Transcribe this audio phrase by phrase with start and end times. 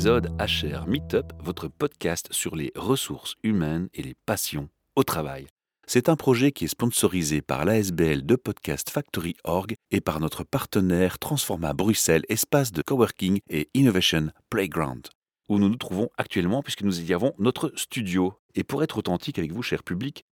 [0.00, 5.46] épisode HR Meetup, votre podcast sur les ressources humaines et les passions au travail.
[5.86, 10.42] C'est un projet qui est sponsorisé par l'ASBL de Podcast Factory Org et par notre
[10.42, 15.06] partenaire Transforma Bruxelles, espace de coworking et innovation playground,
[15.50, 18.32] où nous nous trouvons actuellement puisque nous y avons notre studio.
[18.54, 20.24] Et pour être authentique avec vous, cher public,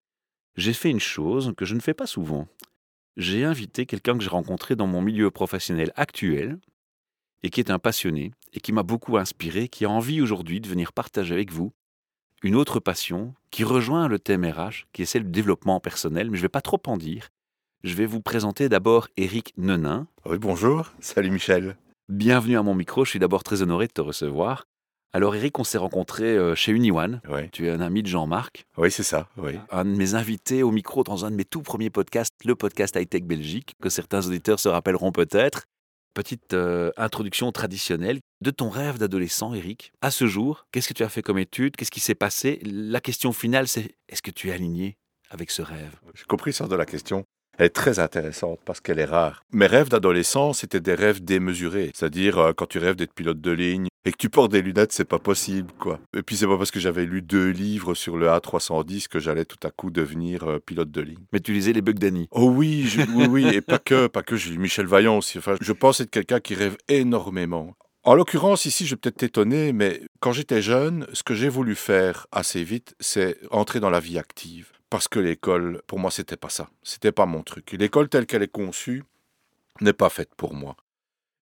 [0.56, 2.48] j'ai fait une chose que je ne fais pas souvent.
[3.18, 6.58] J'ai invité quelqu'un que j'ai rencontré dans mon milieu professionnel actuel
[7.42, 10.68] et qui est un passionné et qui m'a beaucoup inspiré, qui a envie aujourd'hui de
[10.68, 11.72] venir partager avec vous
[12.42, 16.36] une autre passion qui rejoint le thème RH, qui est celle du développement personnel, mais
[16.36, 17.28] je ne vais pas trop en dire.
[17.84, 20.06] Je vais vous présenter d'abord Eric Nenin.
[20.24, 20.92] Oui, bonjour.
[21.00, 21.76] Salut Michel.
[22.08, 24.66] Bienvenue à mon micro, je suis d'abord très honoré de te recevoir.
[25.12, 27.20] Alors Eric, on s'est rencontré euh, chez Unione.
[27.30, 27.48] Oui.
[27.50, 28.66] Tu es un ami de Jean-Marc.
[28.76, 29.28] Oui, c'est ça.
[29.38, 29.58] Oui.
[29.70, 32.94] Un de mes invités au micro dans un de mes tout premiers podcasts, le podcast
[32.96, 35.64] High Tech Belgique, que certains auditeurs se rappelleront peut-être.
[36.18, 39.92] Petite euh, introduction traditionnelle de ton rêve d'adolescent, Eric.
[40.00, 41.76] À ce jour, qu'est-ce que tu as fait comme étude?
[41.76, 42.58] Qu'est-ce qui s'est passé?
[42.64, 44.96] La question finale, c'est est-ce que tu es aligné
[45.30, 45.94] avec ce rêve?
[46.14, 47.22] J'ai compris ça de la question.
[47.56, 49.44] Elle est très intéressante parce qu'elle est rare.
[49.52, 51.92] Mes rêves d'adolescent, c'était des rêves démesurés.
[51.94, 54.92] C'est-à-dire, euh, quand tu rêves d'être pilote de ligne et que tu portes des lunettes,
[54.92, 55.98] c'est pas possible, quoi.
[56.16, 59.44] Et puis, c'est pas parce que j'avais lu deux livres sur le A310 que j'allais
[59.44, 61.18] tout à coup devenir euh, pilote de ligne.
[61.32, 62.28] Mais tu lisais les bugs d'Annie.
[62.30, 64.36] Oh oui, je- oui, oui, et pas que, pas que.
[64.36, 65.38] J'ai lu Michel Vaillant aussi.
[65.38, 67.74] Enfin, je pense être quelqu'un qui rêve énormément.
[68.04, 71.74] En l'occurrence, ici, je vais peut-être t'étonner, mais quand j'étais jeune, ce que j'ai voulu
[71.74, 74.70] faire assez vite, c'est entrer dans la vie active.
[74.88, 76.70] Parce que l'école, pour moi, c'était pas ça.
[76.82, 77.72] C'était pas mon truc.
[77.72, 79.02] L'école telle qu'elle est conçue
[79.82, 80.76] n'est pas faite pour moi.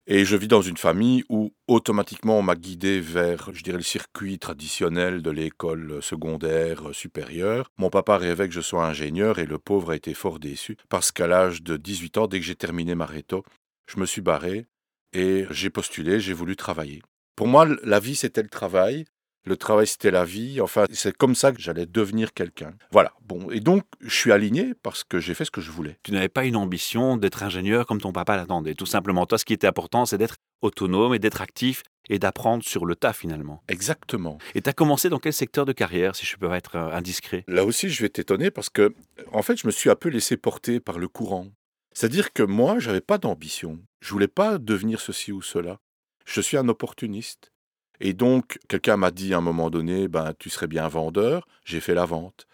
[0.08, 3.82] Et je vis dans une famille où automatiquement on m'a guidé vers, je dirais, le
[3.82, 7.72] circuit traditionnel de l'école secondaire supérieure.
[7.76, 11.10] Mon papa rêvait que je sois ingénieur et le pauvre a été fort déçu parce
[11.10, 13.42] qu'à l'âge de 18 ans, dès que j'ai terminé ma réto,
[13.88, 14.66] je me suis barré
[15.12, 17.02] et j'ai postulé, j'ai voulu travailler.
[17.34, 19.06] Pour moi, la vie, c'était le travail.
[19.46, 20.60] Le travail, c'était la vie.
[20.60, 22.74] Enfin, c'est comme ça que j'allais devenir quelqu'un.
[22.90, 23.12] Voilà.
[23.22, 23.48] Bon.
[23.50, 25.98] Et donc, je suis aligné parce que j'ai fait ce que je voulais.
[26.02, 28.74] Tu n'avais pas une ambition d'être ingénieur comme ton papa l'attendait.
[28.74, 32.64] Tout simplement, toi, ce qui était important, c'est d'être autonome et d'être actif et d'apprendre
[32.64, 33.62] sur le tas finalement.
[33.68, 34.38] Exactement.
[34.54, 37.44] Et tu as commencé dans quel secteur de carrière, si je peux être euh, indiscret?
[37.46, 38.94] Là aussi, je vais t'étonner parce que,
[39.32, 41.48] en fait, je me suis un peu laissé porter par le courant.
[41.92, 43.78] C'est-à-dire que moi, j'avais pas d'ambition.
[44.00, 45.78] Je voulais pas devenir ceci ou cela.
[46.24, 47.52] Je suis un opportuniste.
[48.00, 51.46] Et donc, quelqu'un m'a dit à un moment donné, ben, tu serais bien vendeur.
[51.64, 52.46] J'ai fait la vente.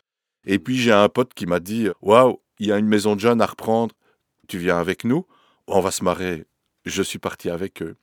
[0.45, 3.21] Et puis, j'ai un pote qui m'a dit, waouh, il y a une maison de
[3.21, 3.95] jeunes à reprendre.
[4.49, 5.27] Tu viens avec nous
[5.67, 6.47] On va se marrer.
[6.85, 7.97] Je suis parti avec eux.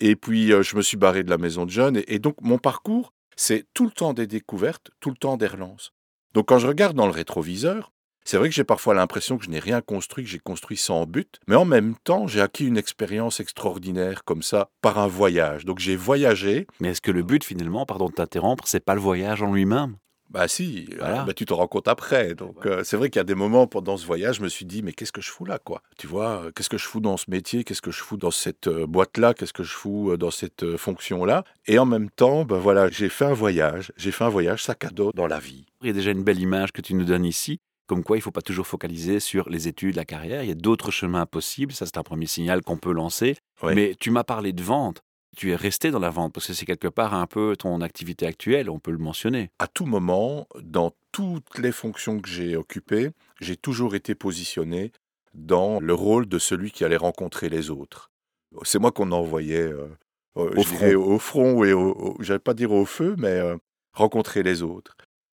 [0.00, 1.96] Et puis, euh, je me suis barré de la maison de jeunes.
[1.96, 5.46] Et, et donc, mon parcours, c'est tout le temps des découvertes, tout le temps des
[5.46, 5.92] relances.
[6.34, 7.92] Donc, quand je regarde dans le rétroviseur,
[8.24, 11.06] c'est vrai que j'ai parfois l'impression que je n'ai rien construit, que j'ai construit sans
[11.06, 15.64] but, mais en même temps, j'ai acquis une expérience extraordinaire comme ça par un voyage.
[15.64, 16.66] Donc j'ai voyagé.
[16.80, 19.96] Mais est-ce que le but finalement, pardon de t'interrompre, c'est pas le voyage en lui-même?
[20.30, 21.20] Bah si, Voilà.
[21.20, 22.34] euh, bah, tu te rends compte après.
[22.34, 24.64] Donc euh, c'est vrai qu'il y a des moments pendant ce voyage, je me suis
[24.64, 25.82] dit mais qu'est-ce que je fous là quoi?
[25.98, 27.64] Tu vois, euh, qu'est-ce que je fous dans ce métier?
[27.64, 31.26] Qu'est-ce que je fous dans cette boîte là Qu'est-ce que je fous dans cette fonction
[31.26, 33.92] là Et en même temps, ben voilà, j'ai fait un voyage.
[33.98, 35.66] J'ai fait un voyage sac à dos dans la vie.
[35.82, 38.20] Il y a déjà une belle image que tu nous donnes ici, comme quoi il
[38.20, 40.42] ne faut pas toujours focaliser sur les études, la carrière.
[40.42, 41.72] Il y a d'autres chemins possibles.
[41.72, 43.36] Ça, c'est un premier signal qu'on peut lancer.
[43.62, 43.74] Ouais.
[43.74, 45.02] Mais tu m'as parlé de vente.
[45.36, 48.26] Tu es resté dans la vente parce que c'est quelque part un peu ton activité
[48.26, 49.50] actuelle, on peut le mentionner.
[49.58, 53.10] à tout moment, dans toutes les fonctions que j'ai occupées,
[53.40, 54.92] j'ai toujours été positionné
[55.32, 58.10] dans le rôle de celui qui allait rencontrer les autres.
[58.64, 59.86] C'est moi qu'on envoyait euh,
[60.36, 63.28] euh, Au je dirais au front et au, au- j'allais pas dire au feu, mais
[63.28, 63.56] euh,
[63.94, 64.94] rencontrer les autres.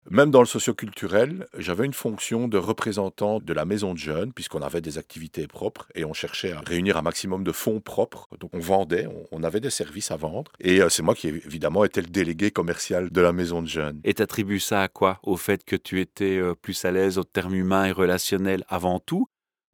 [0.10, 4.62] Même dans le socioculturel, j'avais une fonction de représentant de la maison de jeunes, puisqu'on
[4.62, 8.28] avait des activités propres et on cherchait à réunir un maximum de fonds propres.
[8.40, 10.52] Donc on vendait, on, avait des services à vendre.
[10.60, 14.00] Et euh, c'est moi qui, évidemment, était le délégué commercial de la maison de jeunes.
[14.04, 15.20] Et t'attribues ça à quoi?
[15.24, 19.00] Au fait que tu étais euh, plus à l'aise au terme humain et relationnel avant
[19.00, 19.28] tout?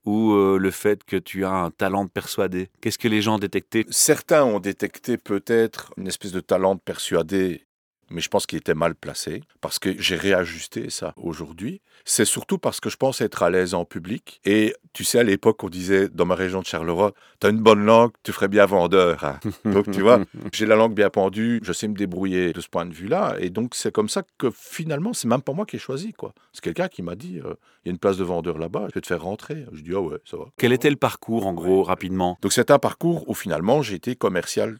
[0.06, 2.70] Ou euh, le fait que tu as un talent de persuader?
[2.82, 3.86] Qu'est-ce que les gens détectaient?
[3.90, 7.66] Certains ont détecté peut-être une espèce de talent de persuader,
[8.12, 11.82] mais je pense qu'il était mal placé, parce que j'ai réajusté ça aujourd'hui.
[12.06, 14.40] C'est surtout parce que je pense être à l'aise en public.
[14.46, 17.86] Et tu sais, à l'époque, on disait dans ma région de Charleroi, t'as une bonne
[17.86, 19.24] langue, tu ferais bien vendeur.
[19.24, 19.40] hein.
[19.66, 20.20] Donc tu vois,
[20.54, 23.36] j'ai la langue bien pendue, je sais me débrouiller de ce point de vue-là.
[23.40, 26.12] Et donc c'est comme ça que finalement, c'est même pas moi qui ai choisi.
[26.14, 26.34] quoi.
[26.54, 27.54] C'est quelqu'un qui m'a dit, euh,
[27.84, 29.66] il y a une place de vendeur là-bas, je vais te faire rentrer.
[29.72, 30.46] Je dis, ah ouais, ça va.
[30.58, 32.38] Quel était le parcours en gros, rapidement?
[32.42, 34.80] Donc c'est un parcours où finalement j'ai été commercial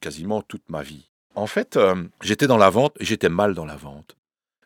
[0.00, 1.10] quasiment toute ma vie.
[1.34, 4.16] En fait, euh, j'étais dans la vente et j'étais mal dans la vente.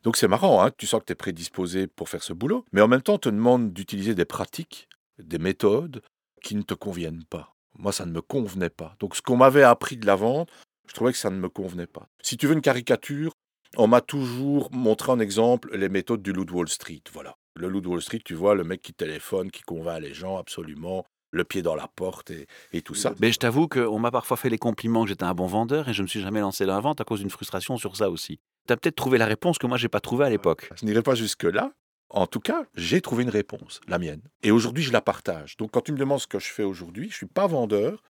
[0.03, 2.81] Donc c'est marrant, hein, tu sens que tu es prédisposé pour faire ce boulot, mais
[2.81, 6.03] en même temps on te demande d'utiliser des pratiques, des méthodes
[6.43, 7.55] qui ne te conviennent pas.
[7.79, 8.95] Moi, ça ne me convenait pas.
[9.01, 10.49] Donc ce qu'on m'avait appris de la vente,
[10.89, 12.09] Je trouvais que ça ne me convenait pas.
[12.23, 13.33] Si tu veux une caricature,
[13.77, 17.03] on m'a toujours montré en exemple les méthodes du loup de Wall Street.
[17.13, 17.37] Voilà.
[17.57, 20.39] Le loup de Wall Street, tu vois, le mec qui téléphone, qui convainc les gens
[20.39, 21.05] absolument,
[21.37, 22.33] le pied dans la porte
[22.73, 23.15] et, tout ça.
[23.21, 25.95] Mais je t'avoue qu'on m'a parfois fait les compliments que j'étais un bon vendeur et
[25.95, 28.11] je ne me suis jamais lancé dans la vente à cause d'une frustration sur ça
[28.11, 28.39] aussi.
[28.67, 30.69] Tu as peut-être trouvé la réponse que moi j'ai pas trouvée à l'époque.
[30.75, 31.73] Je n'irai pas jusque-là.
[32.11, 34.23] En tout cas, j'ai trouvé une réponse, la mienne.
[34.43, 35.57] Et aujourd'hui, je la partage.
[35.57, 38.03] Donc quand tu me demandes ce que je fais aujourd'hui, je ne suis pas vendeur,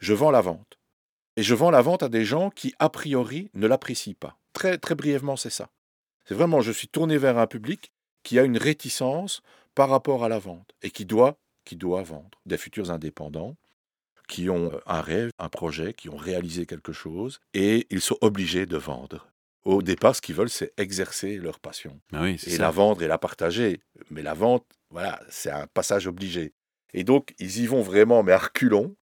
[0.00, 0.78] je vends la vente.
[1.36, 4.38] Et je vends la vente à des gens qui, a priori, ne l'apprécient pas.
[4.52, 5.70] Très, très brièvement, c'est ça.
[6.24, 7.92] C'est vraiment, je suis tourné vers un public
[8.22, 9.42] qui a une réticence
[9.74, 12.40] par rapport à la vente et qui doit, qui doit vendre.
[12.46, 13.56] Des futurs indépendants
[14.28, 18.66] qui ont un rêve, un projet, qui ont réalisé quelque chose et ils sont obligés
[18.66, 19.28] de vendre.
[19.64, 22.00] Au départ, ce qu'ils veulent, c'est exercer leur passion.
[22.12, 23.80] Ah et la vendre et la partager.
[24.10, 26.52] Mais la vente, voilà, c'est un passage obligé.
[26.94, 28.96] Et donc, ils y vont vraiment, mais à reculons.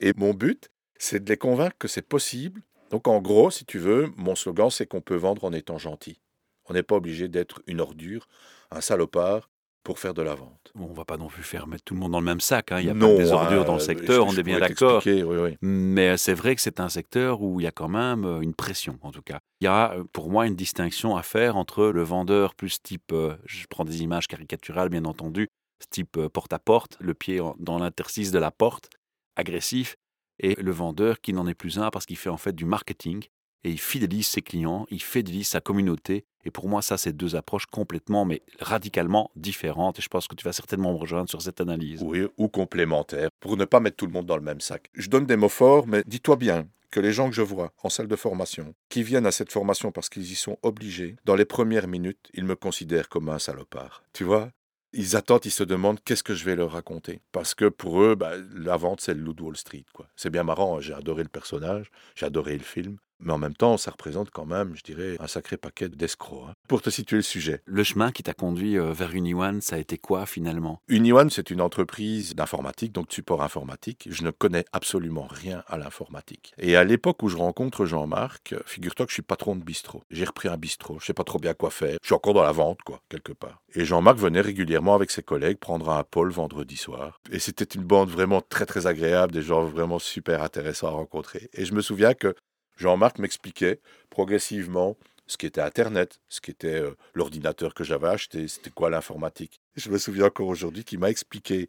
[0.00, 2.62] Et mon but, c'est de les convaincre que c'est possible.
[2.90, 6.20] Donc, en gros, si tu veux, mon slogan, c'est qu'on peut vendre en étant gentil.
[6.68, 8.26] On n'est pas obligé d'être une ordure,
[8.70, 9.50] un salopard
[9.86, 10.72] pour faire de la vente.
[10.74, 12.72] On on va pas non plus faire mettre tout le monde dans le même sac.
[12.72, 12.80] Hein.
[12.80, 15.00] Il y a pas des ordures dans le euh, secteur, on est bien d'accord.
[15.62, 18.52] Mais c'est vrai que c'est un secteur où il y a quand même euh, une
[18.52, 19.38] pression, en tout cas.
[19.60, 23.14] Il y a euh, pour moi une distinction à faire entre le vendeur plus type,
[23.44, 25.50] je prends des images caricaturales bien entendu,
[25.90, 28.90] type porte-à-porte, le pied dans l'interstice de la porte,
[29.36, 29.94] agressif,
[30.40, 33.22] et le vendeur qui n'en est plus un parce qu'il fait en fait du marketing
[33.64, 36.24] et il fidélise ses clients, il fidélise sa communauté.
[36.44, 39.98] Et pour moi, ça, c'est deux approches complètement, mais radicalement différentes.
[39.98, 42.02] Et je pense que tu vas certainement me rejoindre sur cette analyse.
[42.02, 44.88] Oui, ou complémentaires, pour ne pas mettre tout le monde dans le même sac.
[44.94, 47.88] Je donne des mots forts, mais dis-toi bien que les gens que je vois en
[47.90, 51.44] salle de formation, qui viennent à cette formation parce qu'ils y sont obligés, dans les
[51.44, 54.04] premières minutes, ils me considèrent comme un salopard.
[54.12, 54.50] Tu vois
[54.96, 57.20] ils attendent, ils se demandent qu'est-ce que je vais leur raconter?
[57.30, 59.84] Parce que pour eux, bah, la vente, c'est le loup de Wall Street.
[60.16, 62.96] C'est bien marrant, hein, j'ai adoré le personnage, j'ai adoré le film.
[63.20, 66.44] Mais en même temps, ça représente quand même, je dirais, un sacré paquet d'escrocs.
[66.48, 66.54] Hein.
[66.68, 67.62] Pour te situer le sujet.
[67.64, 70.80] Le chemin qui t'a conduit euh, vers Uniwan, ça a été quoi finalement?
[70.88, 74.08] Uniwan, c'est une entreprise d'informatique, donc de support informatique.
[74.10, 76.52] Je ne connais absolument rien à l'informatique.
[76.58, 80.02] Et à l'époque où je rencontre Jean-Marc, figure-toi que je suis patron de bistrot.
[80.10, 81.98] J'ai repris un bistrot, je sais pas trop bien quoi faire.
[82.02, 83.62] Je suis encore dans la vente, quoi, quelque part.
[83.74, 87.20] Et Jean-Marc venait régulièrement avec ses collègues prendre un pôle vendredi soir.
[87.30, 91.48] Et c'était une bande vraiment très très agréable, des gens vraiment super intéressants à rencontrer.
[91.52, 92.34] Et je me souviens que
[92.76, 93.80] Jean-Marc m'expliquait
[94.10, 94.96] progressivement
[95.26, 99.60] ce qui était Internet, ce qui était euh, l'ordinateur que j'avais acheté, c'était quoi l'informatique.
[99.74, 101.68] Je me souviens encore aujourd'hui qu'il m'a expliqué.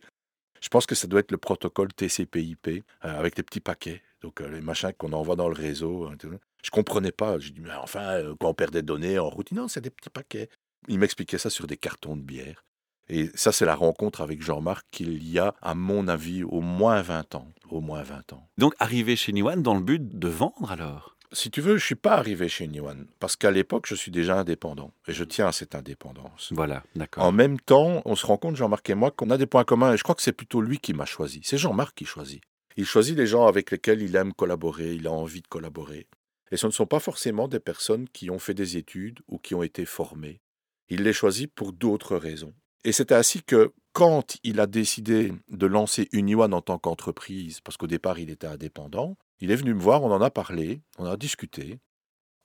[0.62, 4.42] Je pense que ça doit être le protocole TCP/IP euh, avec les petits paquets, donc
[4.42, 6.06] euh, les machins qu'on envoie dans le réseau.
[6.06, 6.16] Hein,
[6.64, 7.40] je comprenais pas.
[7.40, 10.10] Je dis mais enfin quand on perd des données en route, non c'est des petits
[10.10, 10.50] paquets.
[10.88, 12.64] Il m'expliquait ça sur des cartons de bière.
[13.10, 17.02] Et ça, c'est la rencontre avec Jean-Marc qu'il y a, à mon avis, au moins
[17.02, 17.48] 20 ans.
[17.70, 18.48] Au moins 20 ans.
[18.58, 21.16] Donc, arrivé chez Niwan dans le but de vendre alors?
[21.34, 24.12] Si tu veux, je ne suis pas arrivé chez Niwan, parce qu'à l'époque, je suis
[24.12, 26.54] déjà indépendant, et je tiens à cette indépendance.
[26.54, 27.26] Voilà, d'accord.
[27.26, 29.94] En même temps, on se rend compte, Jean-Marc et moi, qu'on a des points communs,
[29.94, 31.42] et je crois que c'est plutôt lui qui m'a choisi.
[31.44, 32.42] C'est Jean-Marc qui choisit.
[32.78, 36.08] Il choisit les gens avec lesquels il aime collaborer, il a envie de collaborer.
[36.52, 39.54] Et ce ne sont pas forcément des personnes qui ont fait des études ou qui
[39.54, 40.40] ont été formées.
[40.88, 42.54] Il les choisit pour d'autres raisons.
[42.88, 47.76] Et c'est ainsi que quand il a décidé de lancer Uniwan en tant qu'entreprise, parce
[47.76, 51.04] qu'au départ il était indépendant, il est venu me voir, on en a parlé, on
[51.04, 51.80] a discuté,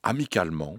[0.03, 0.79] amicalement,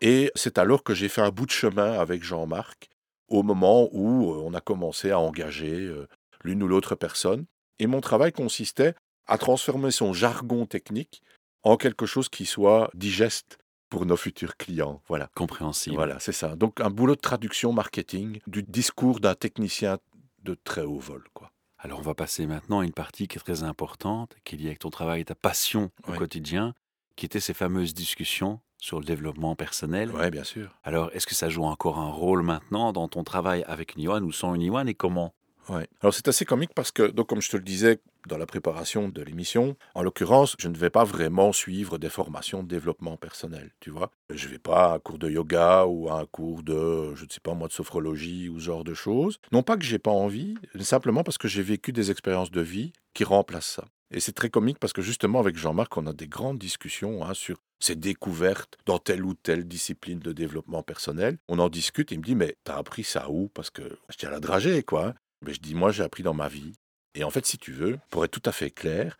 [0.00, 2.88] et c'est alors que j'ai fait un bout de chemin avec Jean-Marc,
[3.28, 6.08] au moment où euh, on a commencé à engager euh,
[6.42, 7.44] l'une ou l'autre personne,
[7.78, 8.94] et mon travail consistait
[9.26, 11.22] à transformer son jargon technique
[11.62, 15.02] en quelque chose qui soit digeste pour nos futurs clients.
[15.08, 15.30] Voilà.
[15.34, 15.96] Compréhensible.
[15.96, 16.56] Voilà, c'est ça.
[16.56, 19.98] Donc un boulot de traduction marketing du discours d'un technicien
[20.44, 21.52] de très haut vol, quoi.
[21.78, 24.66] Alors on va passer maintenant à une partie qui est très importante, qui est liée
[24.66, 26.74] avec ton travail et ta passion au quotidien,
[27.14, 30.10] qui était ces fameuses discussions sur le développement personnel.
[30.14, 30.76] Oui, bien sûr.
[30.84, 34.32] Alors, est-ce que ça joue encore un rôle maintenant dans ton travail avec Niwan ou
[34.32, 35.34] sans Niwan et comment?
[35.68, 35.86] Ouais.
[36.00, 39.08] Alors c'est assez comique parce que, donc, comme je te le disais dans la préparation
[39.08, 43.70] de l'émission, en l'occurrence, je ne vais pas vraiment suivre des formations de développement personnel,
[43.80, 44.10] tu vois.
[44.30, 47.24] Je ne vais pas à un cours de yoga ou à un cours de, je
[47.24, 49.38] ne sais pas moi, de sophrologie ou ce genre de choses.
[49.52, 52.92] Non pas que j'ai pas envie, simplement parce que j'ai vécu des expériences de vie
[53.14, 53.84] qui remplacent ça.
[54.10, 57.34] Et c'est très comique parce que justement avec Jean-Marc, on a des grandes discussions hein,
[57.34, 61.38] sur ces découvertes dans telle ou telle discipline de développement personnel.
[61.48, 63.48] On en discute, il me dit, mais t'as appris ça où?
[63.48, 65.14] Parce que je tiens à la dragée, quoi.
[65.44, 66.72] Mais je dis, moi, j'ai appris dans ma vie.
[67.14, 69.18] Et en fait, si tu veux, pour être tout à fait clair,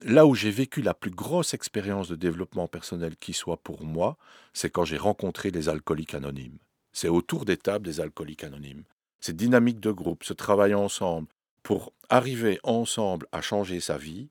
[0.00, 4.16] là où j'ai vécu la plus grosse expérience de développement personnel qui soit pour moi,
[4.52, 6.58] c'est quand j'ai rencontré les alcooliques anonymes.
[6.92, 8.84] C'est autour des tables des alcooliques anonymes.
[9.20, 11.28] Cette dynamique de groupe, ce travail ensemble
[11.62, 14.28] pour arriver ensemble à changer sa vie,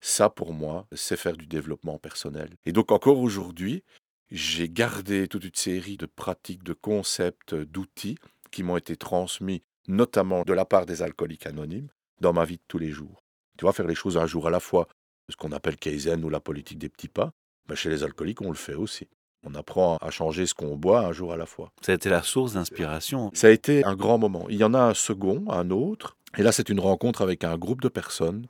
[0.00, 2.56] Ça, pour moi, c'est faire du développement personnel.
[2.64, 3.84] Et donc encore aujourd'hui,
[4.30, 8.18] j'ai gardé toute une série de pratiques, de concepts, d'outils
[8.50, 11.88] qui m'ont été transmis, notamment de la part des alcooliques anonymes,
[12.20, 13.24] dans ma vie de tous les jours.
[13.58, 14.88] Tu vois, faire les choses un jour à la fois,
[15.28, 17.32] ce qu'on appelle Kaizen ou la politique des petits pas,
[17.66, 19.08] ben chez les alcooliques, on le fait aussi.
[19.42, 21.72] On apprend à changer ce qu'on boit un jour à la fois.
[21.80, 23.30] Ça a été la source d'inspiration.
[23.32, 24.46] Ça a été un grand moment.
[24.50, 26.16] Il y en a un second, un autre.
[26.36, 28.46] Et là, c'est une rencontre avec un groupe de personnes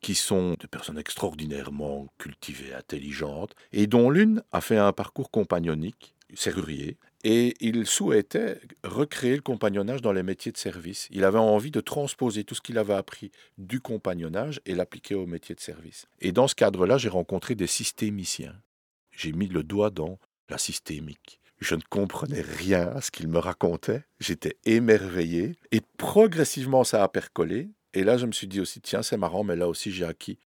[0.00, 6.16] qui sont des personnes extraordinairement cultivées, intelligentes, et dont l'une a fait un parcours compagnonique,
[6.34, 11.08] serrurier, et il souhaitait recréer le compagnonnage dans les métiers de service.
[11.10, 15.26] Il avait envie de transposer tout ce qu'il avait appris du compagnonnage et l'appliquer au
[15.26, 16.06] métier de service.
[16.20, 18.56] Et dans ce cadre-là, j'ai rencontré des systémiciens.
[19.12, 21.40] J'ai mis le doigt dans la systémique.
[21.60, 24.02] Je ne comprenais rien à ce qu'il me racontait.
[24.18, 25.56] J'étais émerveillé.
[25.70, 27.70] Et progressivement, ça a percolé.
[27.94, 30.38] Et là, je me suis dit aussi, tiens, c'est marrant, mais là aussi, j'ai acquis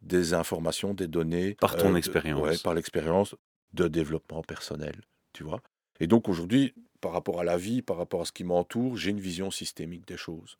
[0.00, 1.56] des informations, des données.
[1.60, 2.40] Par ton expérience.
[2.40, 3.34] Ouais, par l'expérience
[3.72, 5.00] de développement personnel,
[5.32, 5.60] tu vois.
[6.00, 9.10] Et donc aujourd'hui, par rapport à la vie, par rapport à ce qui m'entoure, j'ai
[9.10, 10.56] une vision systémique des choses.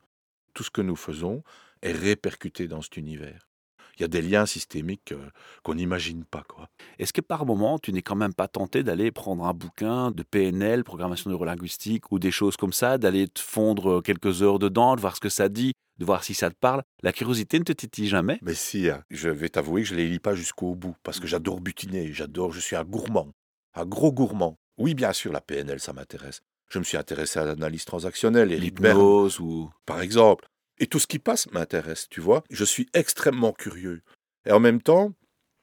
[0.54, 1.42] Tout ce que nous faisons
[1.82, 3.47] est répercuté dans cet univers.
[3.97, 5.12] Il y a des liens systémiques
[5.62, 6.42] qu'on n'imagine pas.
[6.49, 6.68] quoi.
[6.99, 10.23] Est-ce que par moment, tu n'es quand même pas tenté d'aller prendre un bouquin de
[10.23, 15.00] PNL, programmation neurolinguistique, ou des choses comme ça, d'aller te fondre quelques heures dedans, de
[15.00, 16.82] voir ce que ça dit, de voir si ça te parle?
[17.02, 18.38] La curiosité ne te titille jamais?
[18.40, 19.04] Mais si, hein.
[19.11, 22.11] je vais t'avouer que je ne les lis pas jusqu'au bout, parce que j'adore butiner,
[22.12, 23.28] j'adore, je suis un gourmand,
[23.75, 24.56] un gros gourmand.
[24.81, 26.41] Oui, bien sûr, la PNL, ça m'intéresse.
[26.71, 30.49] Je me suis intéressé à l'analyse transactionnelle, et l'hypnose ou par exemple.
[30.79, 32.43] Et tout ce qui passe m'intéresse, tu vois.
[32.49, 34.01] Je suis extrêmement curieux.
[34.47, 35.13] Et en même temps,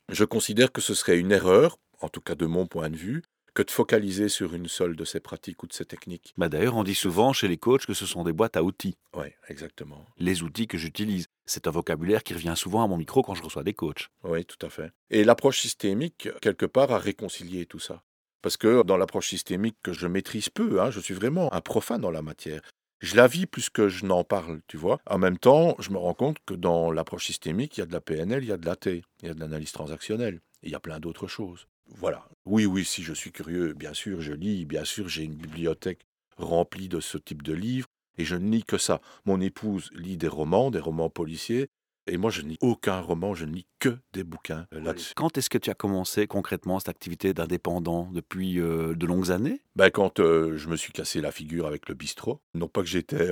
[0.09, 3.23] je considère que ce serait une erreur, en tout cas de mon point de vue,
[3.55, 6.35] que de focaliser sur une seule de ces pratiques ou de ces techniques.
[6.37, 8.93] Bah D'ailleurs, on dit souvent chez les coachs que ce sont des boîtes à outils.
[9.15, 10.05] Oui, exactement.
[10.19, 11.25] Les outils que j'utilise.
[11.47, 14.09] C'est un vocabulaire qui revient souvent à mon micro quand je reçois des coachs.
[14.23, 14.91] Oui, tout à fait.
[15.09, 18.03] Et l'approche systémique, quelque part, a réconcilié tout ça.
[18.41, 22.01] Parce que dans l'approche systémique que je maîtrise peu, hein, je suis vraiment un profane
[22.01, 22.61] dans la matière.
[22.99, 24.99] Je la vis plus que je n'en parle, tu vois.
[25.05, 27.93] En même temps, je me rends compte que dans l'approche systémique, il y a de
[27.93, 30.75] la PNL, il y a de l'AT, il y a de l'analyse transactionnelle, il y
[30.75, 31.67] a plein d'autres choses.
[31.85, 32.27] Voilà.
[32.45, 36.05] Oui, oui, si je suis curieux, bien sûr, je lis, bien sûr, j'ai une bibliothèque
[36.37, 38.99] remplie de ce type de livres, et je ne lis que ça.
[39.25, 41.67] Mon épouse lit des romans, des romans policiers,
[42.07, 45.13] et moi, je ne lis aucun roman, je ne lis que des bouquins euh, là-dessus.
[45.15, 49.61] Quand est-ce que tu as commencé concrètement cette activité d'indépendant Depuis euh, de longues années?
[49.75, 52.41] Ben, Quand euh, je me suis cassé la figure avec le bistrot.
[52.53, 53.29] Non pas que j'étais,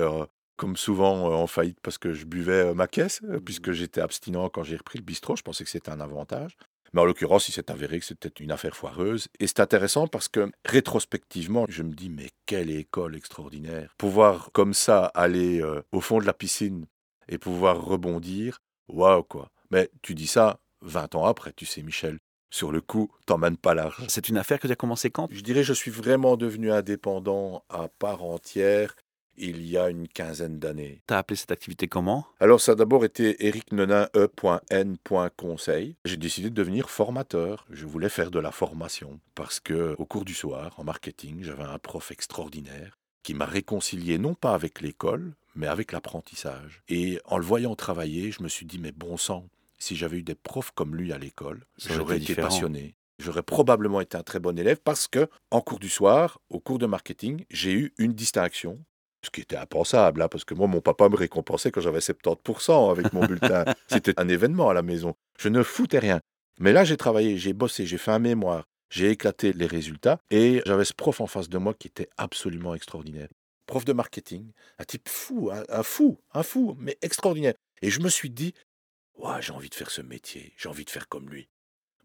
[0.56, 4.76] comme souvent, en faillite parce que je buvais ma caisse, puisque j'étais abstinent quand j'ai
[4.76, 5.36] repris le bistrot.
[5.36, 6.56] Je pensais que c'était un avantage.
[6.92, 9.28] Mais en l'occurrence, il s'est avéré que c'était une affaire foireuse.
[9.40, 13.94] Et c'est intéressant parce que rétrospectivement, je me dis, mais quelle école extraordinaire.
[13.98, 16.86] Pouvoir comme ça aller au fond de la piscine
[17.28, 19.50] et pouvoir rebondir, Waouh, quoi.
[19.70, 22.18] Mais tu dis ça 20 ans après, tu sais, Michel.
[22.50, 24.04] Sur le coup, t'emmènes pas large.
[24.08, 25.28] C'est une affaire que tu as commencé quand?
[25.30, 28.94] Je dirais je suis vraiment devenu indépendant à part entière
[29.36, 31.02] il y a une quinzaine d'années.
[31.06, 32.26] Tu as appelé cette activité comment?
[32.40, 35.96] Alors ça a d'abord été ericnenin.e.n.conseil.
[36.04, 37.66] J'ai décidé de devenir formateur.
[37.70, 41.64] Je voulais faire de la formation parce que au cours du soir, en marketing, j'avais
[41.64, 46.84] un prof extraordinaire qui m'a réconcilié non pas avec l'école, mais avec l'apprentissage.
[46.88, 50.22] Et en le voyant travailler, je me suis dit, mais bon sang, si j'avais eu
[50.22, 52.94] des profs comme lui à l'école, j'aurais été passionné.
[53.18, 56.78] J'aurais probablement été un très bon élève parce que, en cours du soir, au cours
[56.78, 58.78] de marketing, j'ai eu une distinction
[59.24, 62.92] ce qui était impensable, hein, parce que moi, mon papa me récompensait quand j'avais 70%
[62.92, 63.64] avec mon bulletin.
[63.88, 65.16] C'était un événement à la maison.
[65.36, 66.20] Je ne foutais rien.
[66.60, 70.62] Mais là, j'ai travaillé, j'ai bossé, j'ai fait un mémoire, j'ai éclaté les résultats, et
[70.66, 73.28] j'avais ce prof en face de moi qui était absolument extraordinaire
[73.66, 77.54] prof de marketing, un type fou, un, fou, un fou, mais extraordinaire.
[77.82, 78.54] Et je me suis dit,
[79.16, 81.48] ouais, j'ai envie de faire ce métier, j'ai envie de faire comme lui.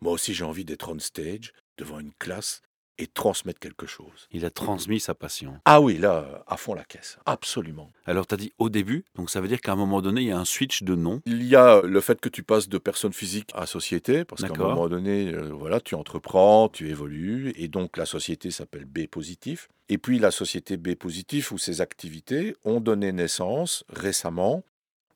[0.02, 2.62] Moi aussi, j'ai envie d'être on stage, devant une classe,
[3.02, 4.28] et transmettre quelque chose.
[4.32, 5.60] Il a transmis sa passion.
[5.66, 7.92] Ah oui, là, à fond la caisse, absolument.
[8.06, 10.28] Alors, tu as dit au début, donc ça veut dire qu'à un moment donné, il
[10.28, 12.78] y a un switch de nom Il y a le fait que tu passes de
[12.78, 17.54] personne physique à société, parce qu'à un moment donné, euh, voilà, tu entreprends, tu évolues,
[17.56, 19.68] et donc la société s'appelle B positif.
[19.90, 24.64] Et puis la société B positif, où ses activités ont donné naissance récemment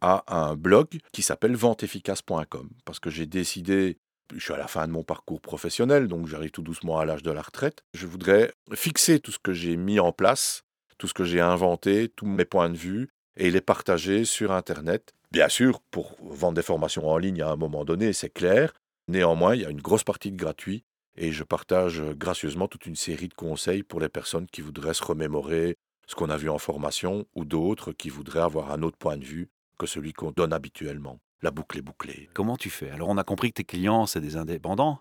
[0.02, 3.98] à un blog qui s'appelle venteefficace.com, parce que j'ai décidé
[4.34, 7.24] je suis à la fin de mon parcours professionnel, donc j'arrive tout doucement à l'âge
[7.24, 7.84] de la retraite.
[7.94, 10.64] Je voudrais fixer tout ce que j'ai mis en place,
[10.98, 15.14] tout ce que j'ai inventé, tous mes points de vue, et les partager sur Internet.
[15.32, 18.74] Bien sûr, pour vendre des formations en ligne à un moment donné, c'est clair.
[19.08, 20.84] Néanmoins, il y a une grosse partie de gratuit,
[21.18, 25.04] et je partage gracieusement toute une série de conseils pour les personnes qui voudraient se
[25.04, 25.78] remémorer
[26.08, 29.26] ce qu'on a vu en formation, ou d'autres qui voudraient avoir un autre point de
[29.26, 31.20] vue que celui qu'on donne habituellement.
[31.46, 32.28] La boucle est bouclée.
[32.34, 32.90] Comment tu fais?
[32.90, 35.00] Alors on a compris que tes clients, c'est des indépendants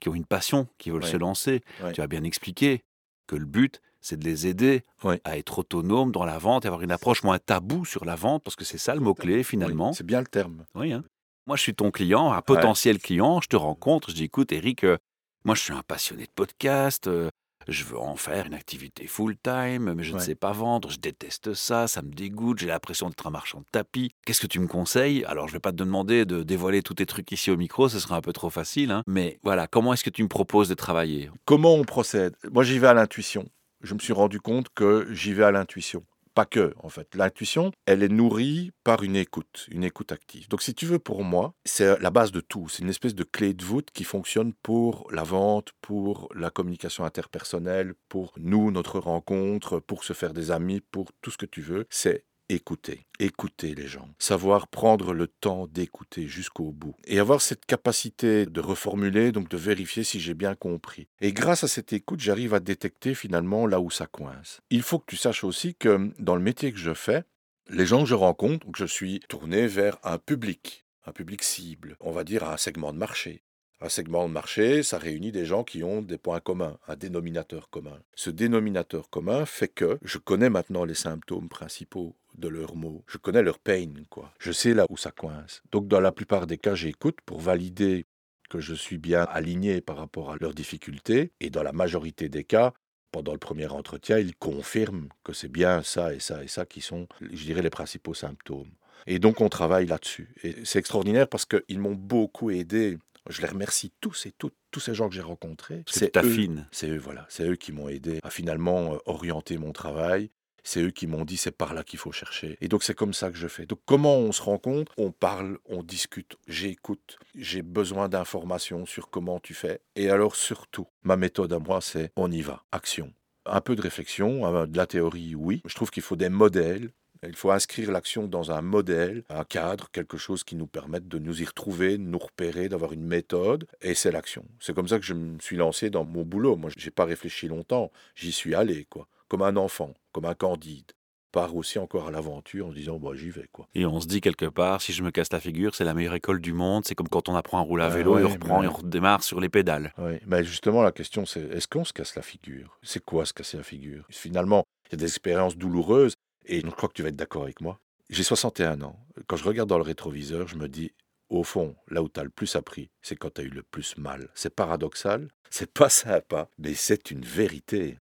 [0.00, 1.10] qui ont une passion, qui veulent Ouais.
[1.10, 1.60] se lancer.
[1.82, 1.92] Ouais.
[1.92, 2.80] Tu as bien expliqué
[3.26, 5.20] que le but, c'est de les aider Ouais.
[5.24, 8.42] à être autonomes dans la vente et avoir une approche moins taboue sur la vente,
[8.42, 9.90] parce que c'est ça le mot-clé finalement.
[9.90, 10.64] Oui, c'est bien le terme.
[10.74, 11.04] Oui, hein.
[11.46, 13.42] Moi, je suis ton client, un potentiel client.
[13.42, 14.96] Je te rencontre, je dis écoute, Eric, euh,
[15.44, 17.08] moi, je suis un passionné de podcast.
[17.08, 17.28] euh,
[17.68, 20.90] je veux en faire une activité full-time, mais je ne sais pas vendre.
[20.90, 22.58] Je déteste ça, ça me dégoûte.
[22.58, 24.10] J'ai l'impression d'être un marchand de tapis.
[24.26, 25.24] Qu'est-ce que tu me conseilles?
[25.24, 27.88] Alors, je ne vais pas te demander de dévoiler tous tes trucs ici au micro,
[27.88, 28.90] ce serait un peu trop facile.
[28.90, 29.02] hein.
[29.06, 31.30] Mais voilà, comment est-ce que tu me proposes de travailler?
[31.44, 32.34] Comment on procède?
[32.52, 33.44] Moi, j'y vais à l'intuition.
[33.82, 36.04] Je me suis rendu compte que j'y vais à l'intuition.
[36.34, 37.14] Pas que, en fait.
[37.14, 40.48] L'intuition, elle est nourrie par une écoute, une écoute active.
[40.48, 42.68] Donc, si tu veux, pour moi, c'est la base de tout.
[42.68, 47.04] C'est une espèce de clé de voûte qui fonctionne pour la vente, pour la communication
[47.04, 51.60] interpersonnelle, pour nous, notre rencontre, pour se faire des amis, pour tout ce que tu
[51.60, 51.86] veux.
[51.88, 57.64] C'est écouter, écouter les gens, savoir prendre le temps d'écouter jusqu'au bout et avoir cette
[57.64, 61.08] capacité de reformuler, donc de vérifier si j'ai bien compris.
[61.20, 64.60] Et grâce à cette écoute, j'arrive à détecter finalement là où ça coince.
[64.70, 67.24] Il faut que tu saches aussi que dans le métier que je fais,
[67.70, 71.96] les gens que je rencontre, donc je suis tourné vers un public, un public cible,
[72.00, 73.43] on va dire un segment de marché.
[73.80, 77.68] Un segment de marché, ça réunit des gens qui ont des points communs, un dénominateur
[77.70, 77.98] commun.
[78.14, 83.04] Ce dénominateur commun fait que je connais maintenant les symptômes principaux de leurs mots.
[83.06, 84.32] Je connais leur pain, quoi.
[84.38, 85.62] Je sais là où ça coince.
[85.70, 88.06] Donc, dans la plupart des cas, j'écoute pour valider
[88.50, 91.32] que je suis bien aligné par rapport à leurs difficultés.
[91.40, 92.72] Et dans la majorité des cas,
[93.10, 96.80] pendant le premier entretien, ils confirment que c'est bien ça et ça et ça qui
[96.80, 98.70] sont, je dirais, les principaux symptômes.
[99.06, 100.34] Et donc, on travaille là-dessus.
[100.42, 102.98] Et c'est extraordinaire parce qu'ils m'ont beaucoup aidé.
[103.30, 105.82] Je les remercie tous et toutes, tous ces gens que j'ai rencontrés.
[105.86, 109.72] Tu eux, c'est eux, voilà, c'est eux qui m'ont aidé à finalement euh, orienter mon
[109.72, 110.30] travail.
[110.66, 112.56] C'est eux qui m'ont dit c'est par là qu'il faut chercher.
[112.62, 113.66] Et donc c'est comme ça que je fais.
[113.66, 114.92] Donc comment on se rencontre?
[114.96, 119.80] On parle, on discute, j'écoute, j'ai besoin d'informations sur comment tu fais.
[119.94, 123.12] Et alors surtout, ma méthode à moi c'est on y va, action.
[123.46, 125.60] Un peu de réflexion, euh, de la théorie, oui.
[125.66, 126.90] Je trouve qu'il faut des modèles.
[127.26, 131.18] Il faut inscrire l'action dans un modèle, un cadre, quelque chose qui nous permette de
[131.18, 133.66] nous y retrouver, de nous repérer, d'avoir une méthode.
[133.82, 134.44] Et c'est l'action.
[134.60, 136.56] C'est comme ça que je me suis lancé dans mon boulot.
[136.56, 137.90] Moi, j'ai pas réfléchi longtemps.
[138.14, 139.06] J'y suis allé, quoi.
[139.28, 140.92] Comme un enfant, comme un candide.
[141.32, 143.66] Part aussi encore à l'aventure en se disant, bah, j'y vais, quoi.
[143.74, 146.14] Et on se dit quelque part, si je me casse la figure, c'est la meilleure
[146.14, 146.84] école du monde.
[146.86, 148.68] C'est comme quand on apprend à rouler à Ah vélo et on reprend mais- et
[148.68, 149.92] on redémarre sur les pédales.
[149.98, 152.78] Oui, mais justement, la question, c'est est-ce qu'on se casse la figure?
[152.84, 154.04] C'est quoi se casser la figure?
[154.10, 156.14] Finalement, il y a des expériences douloureuses,
[156.46, 157.80] et je crois que tu vas être d'accord avec moi.
[158.10, 158.98] J'ai 61 ans.
[159.26, 160.92] Quand je regarde dans le rétroviseur, je me dis,
[161.30, 163.62] au fond, là où tu as le plus appris, c'est quand tu as eu le
[163.62, 164.28] plus mal.
[164.34, 167.98] C'est paradoxal, c'est pas sympa, mais c'est une vérité.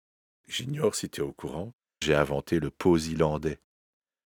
[0.46, 1.72] J'ignore si tu es au courant.
[2.02, 3.58] J'ai inventé le posilandais.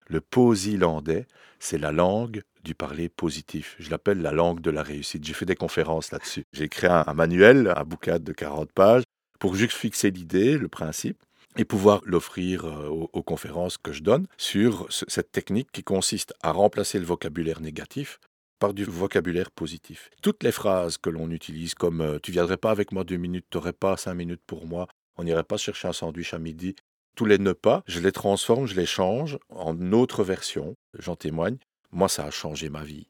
[0.08, 1.26] Le posilandais,
[1.58, 3.76] c'est la langue du parler positif.
[3.78, 5.24] Je l'appelle la langue de la réussite.
[5.24, 6.44] J'ai fait des conférences là-dessus.
[6.52, 9.04] J'ai créé un, un manuel, un bouquin de 40 pages,
[9.38, 11.20] pour juste fixer l'idée, le principe,
[11.56, 16.34] et pouvoir l'offrir euh, aux, conférences que je donne sur ce- cette technique qui consiste
[16.42, 18.18] à remplacer le vocabulaire négatif
[18.58, 20.08] par du vocabulaire positif.
[20.22, 23.46] Toutes les phrases que l'on utilise comme euh, tu viendrais pas avec moi deux minutes,
[23.50, 24.86] tu n'aurais pas cinq minutes pour moi,
[25.16, 26.74] on n'irait pas chercher un sandwich à midi,
[27.16, 31.58] tous les ne pas, je les transforme, je les change en autre version, j'en témoigne.
[31.90, 33.06] Moi, ça a changé ma vie.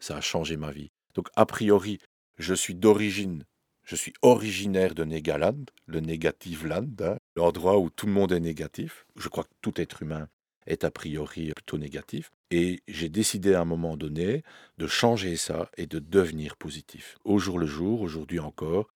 [0.00, 0.90] Ça a changé ma vie.
[1.14, 1.98] Donc, a priori,
[2.38, 3.44] je suis d'origine,
[3.86, 8.40] je suis originaire de Negaland, le Negative Land, hein, l'endroit où tout le monde est
[8.40, 9.06] négatif.
[9.14, 10.28] Je crois que tout être humain
[10.66, 12.32] est a priori plutôt négatif.
[12.50, 14.42] Et j'ai décidé à un moment donné
[14.78, 17.16] de changer ça et de devenir positif.
[17.24, 18.88] Au jour le jour, aujourd'hui encore,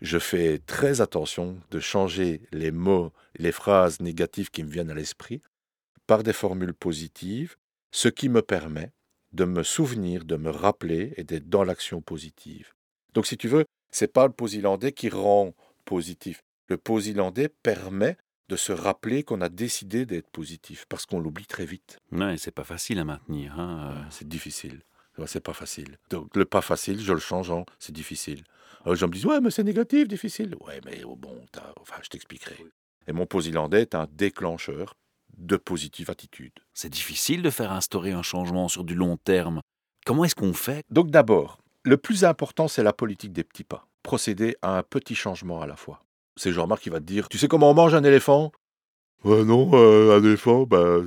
[0.00, 4.94] je fais très attention de changer les mots, les phrases négatives qui me viennent à
[4.94, 5.42] l'esprit
[6.06, 7.56] par des formules positives,
[7.90, 8.92] ce qui me permet
[9.32, 12.72] de me souvenir, de me rappeler et d'être dans l'action positive.
[13.12, 16.42] Donc si tu veux, c'est pas le posilandais qui rend positif.
[16.68, 18.16] Le posilandais permet
[18.48, 21.98] de se rappeler qu'on a décidé d'être positif parce qu'on l'oublie très vite.
[22.12, 23.58] Ouais, c'est pas facile à maintenir.
[23.58, 24.04] hein, euh.
[24.10, 24.82] C'est difficile.
[25.26, 25.98] C'est pas facile.
[26.10, 28.44] Donc le pas facile, je le change en c'est difficile.
[28.82, 30.54] Alors, les gens me disent ouais mais c'est négatif, difficile.
[30.60, 31.44] Ouais mais oh, bon,
[31.80, 32.56] enfin je t'expliquerai.
[33.08, 34.94] Et mon posilandais est un déclencheur
[35.36, 36.52] de positive attitude.
[36.72, 39.60] C'est difficile de faire instaurer un changement sur du long terme.
[40.06, 40.84] Comment est-ce qu'on fait?
[40.90, 43.86] Donc d'abord, le plus important c'est la politique des petits pas.
[44.02, 46.04] Procéder à un petit changement à la fois.
[46.36, 48.52] C'est Jean-Marc qui va te dire tu sais comment on mange un éléphant?
[49.24, 51.00] Ouais non, euh, un éléphant, bah,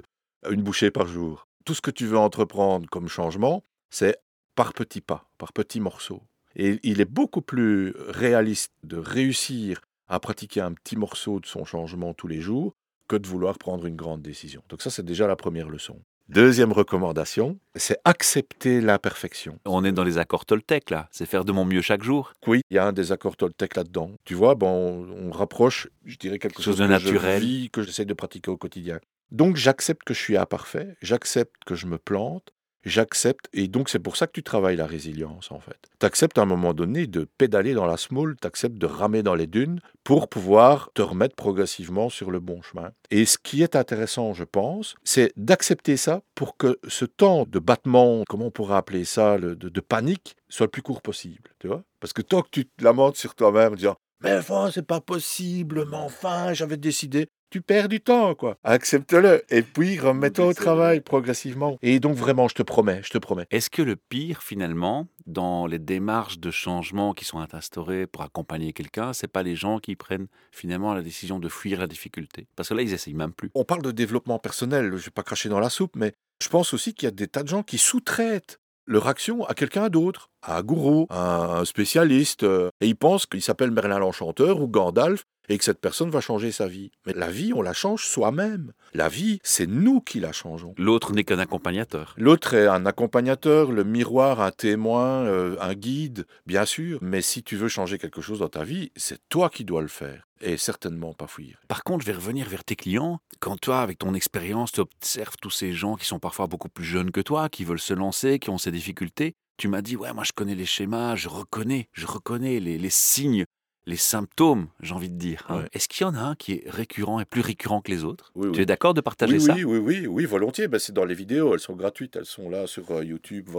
[0.50, 1.48] une bouchée par jour.
[1.66, 4.18] Tout ce que tu veux entreprendre comme changement, c'est
[4.56, 6.22] par petits pas, par petits morceaux.
[6.56, 11.64] Et il est beaucoup plus réaliste de réussir à pratiquer un petit morceau de son
[11.64, 12.74] changement tous les jours
[13.08, 14.62] que de vouloir prendre une grande décision.
[14.70, 16.02] Donc ça, c'est déjà la première leçon.
[16.30, 19.60] Deuxième recommandation, c'est accepter l'imperfection.
[19.66, 21.10] On est dans les accords Toltec, là.
[21.12, 22.34] C'est faire de mon mieux chaque jour.
[22.48, 24.12] Oui, il y a un des accords Toltec là-dedans.
[24.24, 27.70] Tu vois, bon, on, rapproche, je dirais, quelque chose, de naturel.
[27.72, 29.00] que j'essaie de pratiquer au quotidien.
[29.32, 32.54] Donc j'accepte que je suis imparfait, j'accepte que je me plante,
[32.84, 35.78] j'accepte, et donc c'est pour ça que tu travailles la résilience en fait.
[36.00, 39.24] Tu acceptes à un moment donné de pédaler dans la smoule, tu acceptes de ramer
[39.24, 42.92] dans les dunes pour pouvoir te remettre progressivement sur le bon chemin.
[43.10, 47.60] Et ce qui est intéressant, je pense, c'est d'accepter ça pour que ce temps de
[47.60, 51.52] battement, comment on pourrait appeler ça, de, panique, soit le plus court possible.
[51.60, 54.86] Tu vois Parce que tant que tu te lamentes sur toi-même, disant mais enfin, c'est
[54.86, 58.58] pas possible, mais enfin, j'avais décidé tu perds du temps, quoi.
[58.64, 59.44] Accepte-le.
[59.50, 61.78] Et puis, remets-toi au travail progressivement.
[61.82, 63.46] Et donc, vraiment, je te promets, je te promets.
[63.52, 68.72] Est-ce que le pire, finalement, dans les démarches de changement qui sont instaurées pour accompagner
[68.72, 72.48] quelqu'un, c'est pas les gens qui prennent finalement la décision de fuir la difficulté?
[72.56, 73.52] Parce que là, ils essayent même plus.
[73.54, 76.74] On parle de développement personnel, je vais pas cracher dans la soupe, mais je pense
[76.74, 80.30] aussi qu'il y a des tas de gens qui sous-traitent leur action à quelqu'un d'autre,
[80.42, 85.26] à un gourou, à un spécialiste, et ils pensent qu'il s'appelle Merlin l'Enchanteur ou Gandalf,
[85.52, 86.92] et que cette personne va changer sa vie.
[87.06, 88.72] Mais la vie, on la change soi-même.
[88.94, 90.74] La vie, c'est nous qui la changeons.
[90.78, 92.16] L'autre n'est qu'un accompagnateur.
[92.18, 97.00] L'autre est un accompagnateur, le miroir, un témoin, euh, un guide, bien sûr.
[97.02, 99.90] Mais si tu veux changer quelque chose dans ta vie, c'est toi qui dois le
[99.90, 101.60] faire et certainement pas fuir.
[101.68, 103.20] Par contre, je vais revenir vers tes clients.
[103.42, 106.86] Quand toi, avec ton expérience, tu observes tous ces gens qui sont parfois beaucoup plus
[106.86, 110.12] jeunes que toi, qui veulent se lancer, qui ont ces difficultés, tu m'as dit, ouais,
[110.12, 113.46] moi je connais les schémas, je reconnais, je reconnais les, signes,
[113.86, 115.46] les symptômes, j'ai envie de dire.
[115.50, 115.66] Hein.
[115.74, 118.32] Est-ce qu'il y en a un qui est récurrent et plus récurrent que les autres?
[118.54, 119.54] Tu es d'accord de partager oui, ça?
[119.54, 120.68] oui, oui, oui, oui, volontiers.
[120.68, 123.50] Ben, c'est dans les vidéos, elles sont gratuites, elles sont là sur euh, YouTube,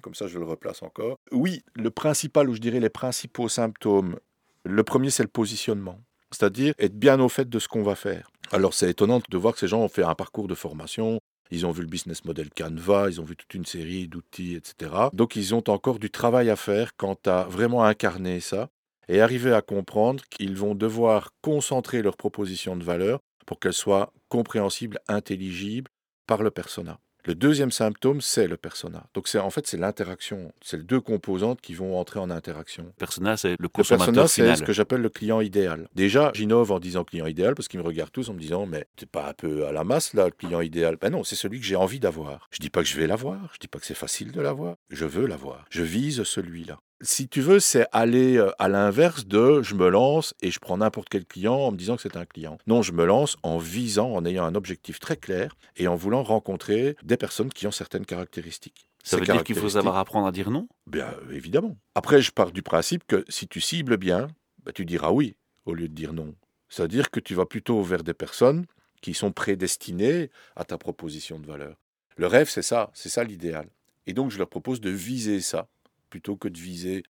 [0.00, 1.18] comme ça je le replace encore.
[1.30, 4.18] Oui, le principal, ou je dirais les principaux symptômes,
[4.64, 5.98] le premier c'est le positionnement
[6.32, 8.30] c'est-à-dire être bien au fait de ce qu'on va faire.
[8.50, 11.66] Alors c'est étonnant de voir que ces gens ont fait un parcours de formation, ils
[11.66, 14.90] ont vu le business model Canva, ils ont vu toute une série d'outils, etc.
[15.12, 18.70] Donc ils ont encore du travail à faire quant à vraiment incarner ça
[19.08, 24.12] et arriver à comprendre qu'ils vont devoir concentrer leur proposition de valeur pour qu'elle soit
[24.28, 25.90] compréhensible, intelligible
[26.26, 26.98] par le persona.
[27.24, 29.06] Le deuxième symptôme, c'est le persona.
[29.14, 30.52] Donc c'est en fait c'est l'interaction.
[30.60, 32.92] C'est les deux composantes qui vont entrer en interaction.
[32.98, 35.88] Persona, c'est le consommateur le persona, c'est ce que j'appelle le client idéal.
[35.94, 38.86] Déjà, j'innove en disant client idéal parce qu'ils me regardent tous en me disant mais
[38.96, 40.96] t'es pas un peu à la masse là, le client idéal?
[41.00, 42.48] Ben non, c'est celui que j'ai envie d'avoir.
[42.50, 43.38] Je dis pas que je vais l'avoir.
[43.54, 44.74] Je dis pas que c'est facile de l'avoir.
[44.90, 45.64] Je veux l'avoir.
[45.70, 50.34] Je vise celui-là si tu veux, c'est aller euh, à l'inverse de je me lance
[50.40, 52.58] et je prends n'importe quel client en me disant que c'est un client.
[52.66, 56.22] Non, je me lance en visant, en ayant un objectif très clair et en voulant
[56.22, 58.86] rencontrer des personnes qui ont certaines caractéristiques.
[59.02, 60.68] Ça veut dire qu'il faut savoir apprendre à dire non?
[60.86, 61.76] Bien évidemment.
[61.96, 64.28] Après, je pars du principe que si tu cibles bien,
[64.64, 65.36] bah, tu diras oui
[65.66, 66.34] au lieu de dire non.
[66.68, 68.64] C'est-à-dire que tu vas plutôt vers des personnes
[69.00, 71.76] qui sont prédestinées à ta proposition de valeur.
[72.16, 73.68] Le rêve, c'est ça, c'est ça l'idéal.
[74.06, 75.68] Et donc, je leur propose de viser ça
[76.12, 77.04] plutôt que de viser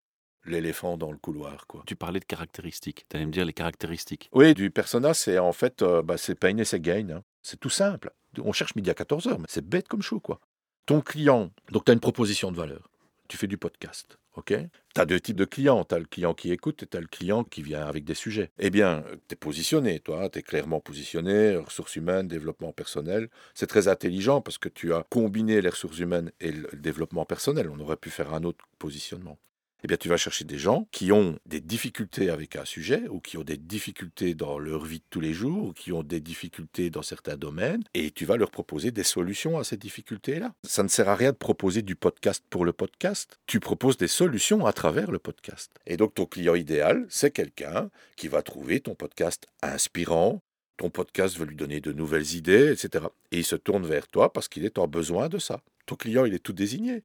[0.45, 1.67] l'éléphant dans le couloir.
[1.67, 1.83] Quoi.
[1.89, 3.05] Tu parlais de caractéristiques.
[3.09, 4.31] Tu allais me dire les caractéristiques.
[4.33, 7.11] Oui, du persona, c'est en fait, euh, bah, c'est pain et c'est gain.
[7.11, 7.25] Hein.
[7.43, 8.13] C'est tout simple.
[8.39, 10.21] On cherche midi à 14h, mais c'est bête comme chaud.
[10.21, 10.39] quoi.
[10.87, 12.89] Ton client, donc tu as une proposition de valeur.
[13.29, 14.19] Tu fais du podcast.
[14.37, 14.55] OK
[14.95, 15.85] Tu as deux types de clients.
[15.85, 18.15] Tu as le client qui écoute et tu as le client qui vient avec des
[18.15, 18.51] sujets.
[18.59, 20.29] Eh bien, tu es positionné, toi.
[20.31, 21.57] Tu es clairement positionné.
[21.57, 23.29] Ressources humaines, développement personnel.
[23.55, 27.69] C'est très intelligent parce que tu as combiné les ressources humaines et le développement personnel.
[27.71, 29.39] On aurait pu faire un autre positionnement
[29.83, 33.21] eh bien, tu vas chercher des gens qui ont des difficultés avec un sujet, ou
[33.21, 36.21] qui ont des difficultés dans leur vie de tous les jours, ou qui ont des
[36.21, 40.53] difficultés dans certains domaines, et tu vas leur proposer des solutions à ces difficultés-là.
[40.65, 43.39] Ça ne sert à rien de proposer du podcast pour le podcast.
[43.47, 45.73] Tu proposes des solutions à travers le podcast.
[45.87, 50.41] Et donc, ton client idéal, c'est quelqu'un qui va trouver ton podcast inspirant,
[50.77, 53.07] ton podcast veut lui donner de nouvelles idées, etc.
[53.31, 55.61] Et il se tourne vers toi parce qu'il est en besoin de ça.
[55.87, 57.05] Ton client, il est tout désigné.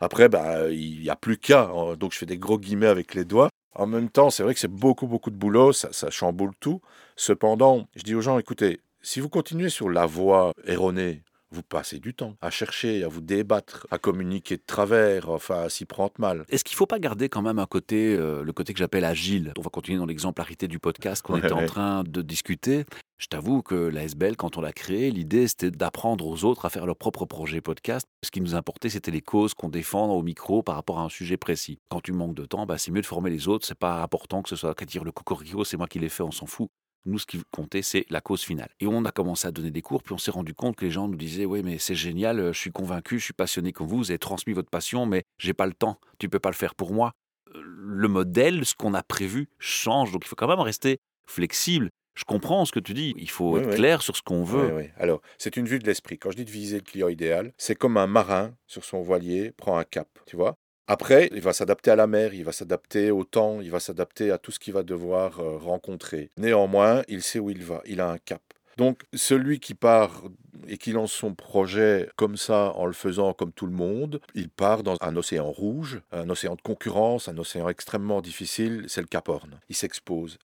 [0.00, 3.14] Après, bah, il n'y a plus qu'à, hein, donc je fais des gros guillemets avec
[3.14, 3.48] les doigts.
[3.74, 6.80] En même temps, c'est vrai que c'est beaucoup, beaucoup de boulot, ça, ça chamboule tout.
[7.16, 11.98] Cependant, je dis aux gens, écoutez, si vous continuez sur la voie erronée, vous passez
[11.98, 16.12] du temps à chercher, à vous débattre, à communiquer de travers, enfin à s'y prendre
[16.18, 16.44] mal.
[16.48, 19.04] Est-ce qu'il ne faut pas garder quand même un côté, euh, le côté que j'appelle
[19.04, 19.52] agile?
[19.58, 22.84] On va continuer dans l'exemplarité du podcast qu'on était en train de discuter.
[23.18, 26.70] Je t'avoue que la SBL, quand on l'a créé, l'idée c'était d'apprendre aux autres à
[26.70, 28.06] faire leur propre projet podcast.
[28.22, 31.08] Ce qui nous importait, c'était les causes qu'on défend au micro par rapport à un
[31.08, 31.78] sujet précis.
[31.88, 33.66] Quand tu manques de temps, bah, c'est mieux de former les autres.
[33.66, 36.22] C'est pas important que ce soit qu'à dire le cocorico, c'est moi qui l'ai fait,
[36.22, 36.68] on s'en fout.
[37.06, 38.68] Nous, ce qui comptait, c'est la cause finale.
[38.80, 40.90] Et on a commencé à donner des cours, puis on s'est rendu compte que les
[40.90, 43.96] gens nous disaient Oui, mais c'est génial, je suis convaincu, je suis passionné comme vous,
[43.98, 46.74] vous avez transmis votre passion, mais j'ai pas le temps, tu peux pas le faire
[46.74, 47.12] pour moi.
[47.54, 51.90] Le modèle, ce qu'on a prévu, change, donc il faut quand même rester flexible.
[52.16, 53.14] Je comprends ce que tu dis.
[53.18, 53.76] Il faut Oui, être oui.
[53.76, 54.72] clair sur ce qu'on veut.
[54.74, 54.90] Oui, oui.
[54.96, 56.18] Alors, c'est une vue de l'esprit.
[56.18, 59.52] Quand je dis de viser le client idéal, c'est comme un marin sur son voilier
[59.52, 60.56] prend un cap, tu vois.
[60.88, 64.30] Après, il va s'adapter à la mer, il va s'adapter au temps, il va s'adapter
[64.30, 66.30] à tout ce qu'il va devoir euh, rencontrer.
[66.36, 68.40] Néanmoins, il sait où il va, il a un cap.
[68.76, 70.22] Donc, celui qui part
[70.68, 74.48] et qui lance son projet comme ça, en le faisant comme tout le monde, il
[74.48, 79.06] part dans un océan rouge, un océan de concurrence, un océan extrêmement difficile, c'est le
[79.06, 79.58] Cap Horn.
[79.68, 80.38] Il s'expose.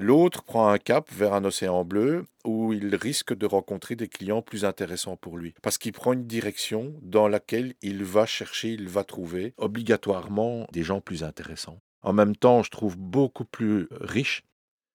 [0.00, 4.42] L'autre prend un cap vers un océan bleu où il risque de rencontrer des clients
[4.42, 5.54] plus intéressants pour lui.
[5.60, 10.84] Parce qu'il prend une direction dans laquelle il va chercher, il va trouver obligatoirement des
[10.84, 11.80] gens plus intéressants.
[12.02, 14.44] En même temps, je trouve beaucoup plus riche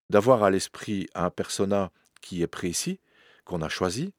[0.09, 3.01] d'avoir à l'esprit un persona qui est précis,
[3.43, 4.13] qu'on a choisi,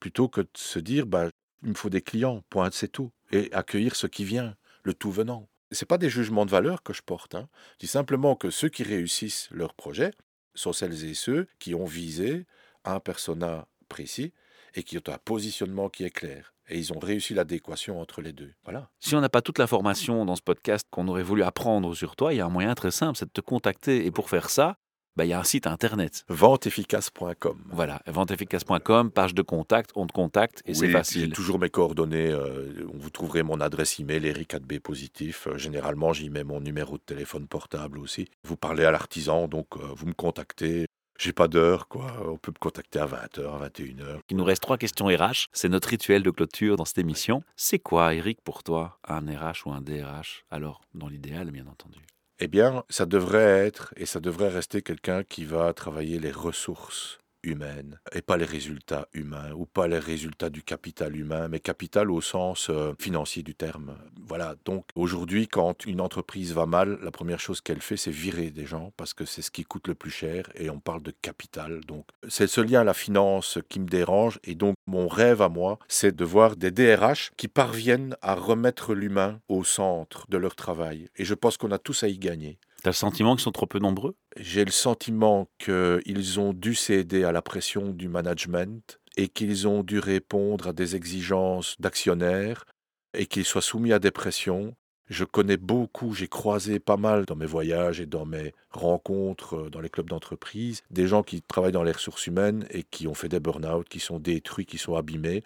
[0.00, 1.28] plutôt que de se dire bah,
[1.62, 5.10] il me faut des clients, point, c'est tout, et accueillir ce qui vient, le tout
[5.10, 5.50] venant.
[5.74, 7.34] Ce pas des jugements de valeur que je porte.
[7.34, 7.48] Hein.
[7.74, 10.12] Je dis simplement que ceux qui réussissent leur projet
[10.54, 12.46] sont celles et ceux qui ont visé
[12.84, 14.32] un persona précis
[14.74, 16.54] et qui ont un positionnement qui est clair.
[16.68, 18.52] Et ils ont réussi l'adéquation entre les deux.
[18.64, 18.88] Voilà.
[18.98, 22.32] Si on n'a pas toute l'information dans ce podcast qu'on aurait voulu apprendre sur toi,
[22.32, 24.06] il y a un moyen très simple, c'est de te contacter.
[24.06, 24.78] Et pour faire ça,
[25.16, 26.24] bah, il y a un site internet.
[26.28, 27.58] Venteefficace.com.
[27.70, 31.26] Voilà, venteefficace.com, page de contact, on te contacte et c'est facile.
[31.26, 32.30] J'ai toujours mes coordonnées.
[32.30, 35.46] euh, vous trouverez mon adresse email, eric4b positif.
[35.46, 38.28] Euh, généralement, j'y mets mon numéro de téléphone portable aussi.
[38.44, 40.86] Vous parlez à l'artisan, donc euh, vous me contactez.
[41.16, 42.12] J'ai pas d'heure, quoi.
[42.26, 44.18] On peut me contacter à 20h, à 21h.
[44.30, 45.46] Il nous reste trois questions RH.
[45.52, 47.44] C'est notre rituel de clôture dans cette émission.
[47.54, 52.00] C'est quoi, Eric, pour toi, un RH ou un DRH Alors, dans l'idéal, bien entendu?
[52.40, 57.20] Eh bien, ça devrait être et ça devrait rester quelqu'un qui va travailler les ressources
[57.44, 62.10] humaines et pas les résultats humains ou pas les résultats du capital humain, mais capital
[62.10, 63.96] au sens euh, financier du terme.
[64.26, 68.50] Voilà, donc aujourd'hui, quand une entreprise va mal, la première chose qu'elle fait, c'est virer
[68.50, 71.12] des gens parce que c'est ce qui coûte le plus cher et on parle de
[71.22, 71.80] capital.
[71.86, 75.48] Donc c'est ce lien à la finance qui me dérange et donc mon rêve à
[75.48, 80.56] moi, c'est de voir des DRH qui parviennent à remettre l'humain au centre de leur
[80.56, 81.08] travail.
[81.16, 82.58] Et je pense qu'on a tous à y gagner.
[82.84, 84.14] T'as le sentiment qu'ils sont trop peu nombreux?
[84.36, 89.82] J'ai le sentiment qu'ils ont dû céder à la pression du management et qu'ils ont
[89.82, 92.66] dû répondre à des exigences d'actionnaires
[93.14, 94.76] et qu'ils soient soumis à des pressions.
[95.08, 99.80] Je connais beaucoup, j'ai croisé pas mal dans mes voyages et dans mes rencontres dans
[99.80, 103.30] les clubs d'entreprise, des gens qui travaillent dans les ressources humaines et qui ont fait
[103.30, 105.42] des burn-out, qui sont détruits, qui sont abîmés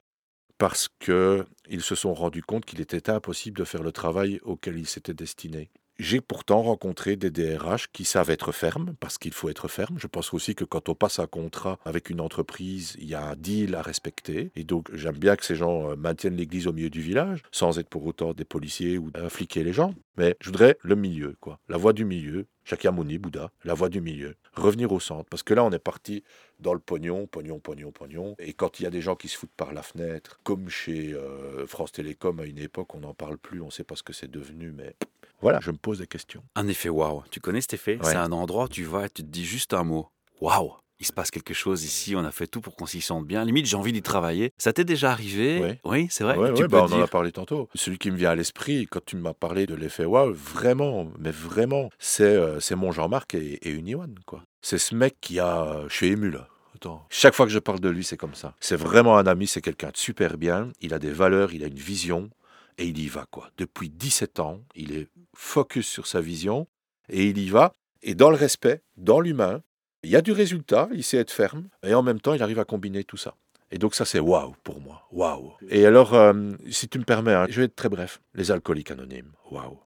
[0.59, 4.88] parce qu'ils se sont rendus compte qu'il était impossible de faire le travail auquel ils
[4.88, 5.70] s'étaient destinés.
[6.00, 9.98] J'ai pourtant rencontré des DRH qui savent être fermes, parce qu'il faut être ferme.
[9.98, 13.30] Je pense aussi que quand on passe un contrat avec une entreprise, il y a
[13.30, 14.52] un deal à respecter.
[14.54, 17.80] Et donc, j'aime bien que ces gens euh, maintiennent l'église au milieu du village, sans
[17.80, 19.92] être pour autant des policiers ou infliquer les gens.
[20.16, 21.58] Mais je voudrais le milieu, quoi.
[21.68, 24.37] La voie du milieu, Shakyamuni, Bouddha, la voie du milieu.
[24.54, 25.28] Revenir au centre.
[25.28, 26.22] Parce que là, on est parti
[26.61, 28.37] dans le pognon, pognon, pognon, pognon.
[28.38, 31.12] Et quand il y a des gens qui se foutent par la fenêtre, comme chez
[31.12, 34.04] euh, France Télécom à une époque, on n'en parle plus, on ne sait pas ce
[34.04, 34.94] que c'est devenu, mais
[35.40, 36.42] voilà, je me pose des questions.
[36.55, 37.22] Un effet waouh.
[37.31, 37.96] Tu connais cet effet?
[37.96, 38.11] Ouais.
[38.11, 40.09] C'est un endroit où tu vas et tu te dis juste un mot.
[40.40, 43.27] Waouh il se passe quelque chose ici, on a fait tout pour qu'on s'y sente
[43.27, 43.44] bien.
[43.44, 44.53] Limite, j'ai envie d'y travailler.
[44.59, 45.79] Ça t'est déjà arrivé?
[45.85, 46.37] Oui, c'est vrai.
[46.37, 47.68] Ouais, tu ouais, peux bah, on en a parlé tantôt.
[47.74, 51.31] Celui qui me vient à l'esprit, quand tu m'as parlé de l'effet waouh, vraiment, mais
[51.31, 54.42] vraiment, c'est euh, c'est mon Jean-Marc et, et Uniwan, quoi.
[54.61, 55.85] C'est ce mec qui a.
[55.88, 56.48] Je suis ému, là.
[56.74, 57.07] Attends.
[57.11, 58.55] Chaque fois que je parle de lui, c'est comme ça.
[58.61, 60.72] C'est vraiment un ami, c'est quelqu'un de super bien.
[60.81, 62.29] Il a des valeurs, il a une vision
[62.77, 63.51] et il y va, quoi.
[63.57, 66.66] Depuis 17 ans, il est focus sur sa vision
[67.09, 67.72] et il y va.
[68.03, 69.62] Et dans le respect, dans l'humain,
[70.03, 72.59] il y a du résultat, il sait être ferme et en même temps, il arrive
[72.59, 73.35] à combiner tout ça.
[73.70, 75.07] Et donc ça, c'est waouh pour moi.
[75.12, 75.53] Waouh.
[75.68, 78.20] Et alors, euh, si tu me permets, hein, je vais être très bref.
[78.35, 79.33] Les alcooliques anonymes.
[79.51, 79.79] Waouh.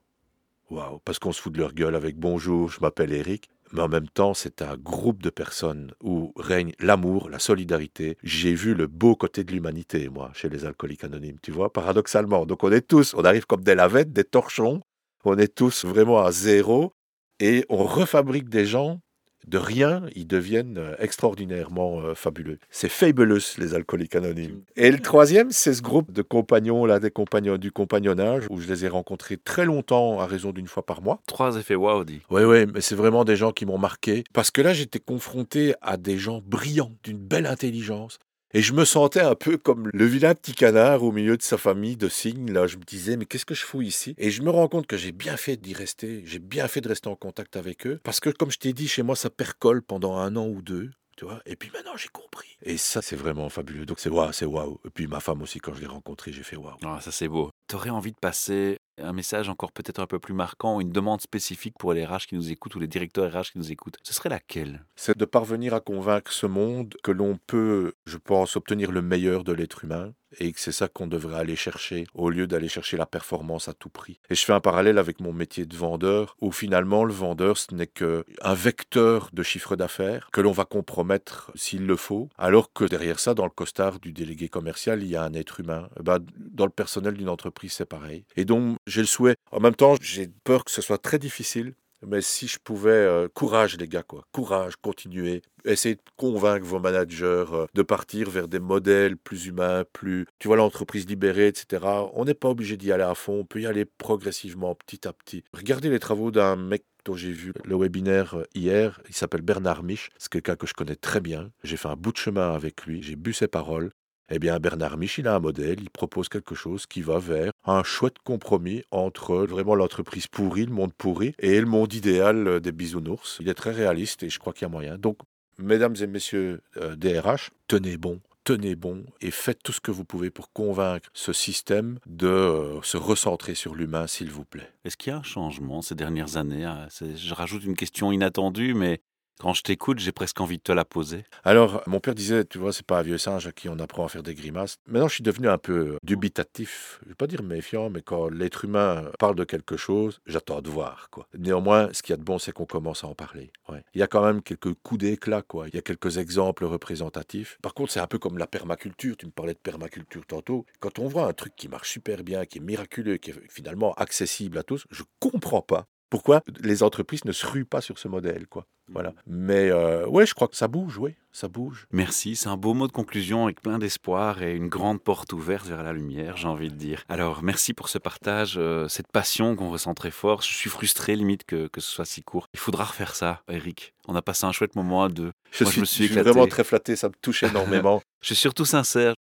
[0.70, 1.00] Waouh.
[1.04, 3.50] Parce qu'on se fout de leur gueule avec bonjour, je m'appelle Eric.
[3.72, 8.18] Mais en même temps, c'est un groupe de personnes où règne l'amour, la solidarité.
[8.22, 12.44] J'ai vu le beau côté de l'humanité, moi, chez les alcooliques anonymes, tu vois, paradoxalement.
[12.44, 14.82] Donc on est tous, on arrive comme des lavettes, des torchons.
[15.24, 16.92] On est tous vraiment à zéro.
[17.40, 19.00] Et on refabrique des gens
[19.46, 22.58] de rien, ils deviennent euh, extraordinairement euh, fabuleux.
[22.70, 24.62] C'est fabulous, les alcooliques anonymes.
[24.76, 28.68] Et le troisième, c'est ce groupe de compagnons, là, des compagnons du compagnonnage, où je
[28.68, 31.20] les ai rencontrés très longtemps, à raison d'une fois par mois.
[31.26, 32.20] Trois effets waouh, dit.
[32.30, 34.22] Oui, oui, mais c'est vraiment des gens qui m'ont marqué.
[34.32, 38.18] Parce que là, j'étais confronté à des gens brillants, d'une belle intelligence.
[38.54, 41.56] Et je me sentais un peu comme le vilain petit canard au milieu de sa
[41.56, 42.52] famille de cygnes.
[42.52, 44.14] Là, je me disais, mais qu'est-ce que je fous ici?
[44.18, 46.22] Et je me rends compte que j'ai bien fait d'y rester.
[46.26, 47.98] J'ai bien fait de rester en contact avec eux.
[48.04, 50.90] Parce que, comme je t'ai dit, chez moi, ça percole pendant un an ou deux.
[51.16, 52.58] Tu vois et puis maintenant, j'ai compris.
[52.62, 53.86] Et ça, c'est vraiment fabuleux.
[53.86, 54.78] Donc, c'est waouh, c'est waouh.
[54.84, 56.76] Et puis, ma femme aussi, quand je l'ai rencontrée, j'ai fait waouh.
[56.84, 57.50] Ah, ça c'est beau.
[57.68, 61.76] T'aurais envie de passer un message encore peut-être un peu plus marquant, une demande spécifique
[61.78, 64.28] pour les RH qui nous écoutent ou les directeurs RH qui nous écoutent, ce serait
[64.28, 64.84] laquelle?
[64.96, 69.44] C'est de parvenir à convaincre ce monde que l'on peut, je pense, obtenir le meilleur
[69.44, 72.96] de l'être humain et que c'est ça qu'on devrait aller chercher au lieu d'aller chercher
[72.96, 74.18] la performance à tout prix.
[74.30, 77.74] Et je fais un parallèle avec mon métier de vendeur où finalement le vendeur ce
[77.74, 82.84] n'est qu'un vecteur de chiffre d'affaires que l'on va compromettre s'il le faut, alors que
[82.84, 85.88] derrière ça, dans le costard du délégué commercial, il y a un être humain.
[85.98, 88.24] Eh ben, dans le personnel d'une entreprise, c'est pareil.
[88.36, 89.36] Et donc, j'ai le souhait.
[89.50, 91.74] En même temps, j'ai peur que ce soit très difficile
[92.06, 94.24] mais si je pouvais, euh, courage les gars, quoi.
[94.32, 95.42] Courage, continuez.
[95.64, 100.48] Essayez de convaincre vos managers euh, de partir vers des modèles plus humains, plus, tu
[100.48, 101.84] vois, l'entreprise libérée, etc.
[102.14, 105.12] On n'est pas obligé d'y aller à fond, on peut y aller progressivement, petit à
[105.12, 105.44] petit.
[105.52, 109.82] Regardez les travaux d'un mec dont j'ai vu le webinaire euh, hier, il s'appelle Bernard
[109.82, 111.50] Mich, c'est quelqu'un que je connais très bien.
[111.64, 113.90] J'ai fait un bout de chemin avec lui, j'ai bu ses paroles.
[114.34, 117.52] Eh bien, Bernard Mich, il a un modèle, il propose quelque chose qui va vers
[117.66, 122.72] un chouette compromis entre vraiment l'entreprise pourrie, le monde pourri, et le monde idéal des
[122.72, 123.36] bisounours.
[123.40, 124.96] Il est très réaliste et je crois qu'il y a moyen.
[124.96, 125.18] Donc,
[125.58, 126.62] mesdames et messieurs
[126.96, 131.10] DRH, euh, tenez bon, tenez bon et faites tout ce que vous pouvez pour convaincre
[131.12, 134.72] ce système de euh, se recentrer sur l'humain, s'il vous plaît.
[134.86, 136.64] Est-ce qu'il y a un changement ces dernières années?
[136.64, 139.02] Hein Je rajoute une question inattendue, mais
[139.40, 141.24] quand je t'écoute, j'ai presque envie de te la poser.
[141.42, 144.04] Alors, mon père disait, tu vois, c'est pas un vieux singe à qui on apprend
[144.04, 144.76] à faire des grimaces.
[144.86, 147.00] Maintenant, je suis devenu un peu dubitatif.
[147.02, 150.70] Je vais pas dire méfiant, mais quand l'être humain parle de quelque chose, j'attends de
[150.70, 151.26] voir, quoi.
[151.36, 153.52] Néanmoins, ce qu'il y a de bon, c'est qu'on commence à en parler.
[153.94, 155.66] Il y a quand même quelques coups d'éclat, quoi.
[155.68, 157.58] Il y a quelques exemples représentatifs.
[157.62, 159.16] Par contre, c'est un peu comme la permaculture.
[159.16, 160.66] Tu me parlais de permaculture tantôt.
[160.78, 163.92] Quand on voit un truc qui marche super bien, qui est miraculeux, qui est finalement
[163.94, 168.06] accessible à tous, je comprends pas pourquoi les entreprises ne se ruent pas sur ce
[168.06, 168.66] modèle, quoi.
[168.92, 169.14] Voilà.
[169.26, 171.86] Mais euh, ouais, je crois que ça bouge, oui, ça bouge.
[171.90, 175.66] Merci, c'est un beau mot de conclusion avec plein d'espoir et une grande porte ouverte
[175.66, 177.02] vers la lumière, j'ai envie de dire.
[177.08, 180.42] Alors, merci pour ce partage, euh, cette passion qu'on ressent très fort.
[180.42, 182.46] Je suis frustré limite que, que ce soit si court.
[182.52, 183.94] Il faudra refaire ça, Eric.
[184.06, 185.32] On a passé un chouette moment à deux.
[185.50, 188.02] Je, suis, je me suis, vraiment très flatté, ça me touche énormément.
[188.20, 189.14] je suis surtout sincère.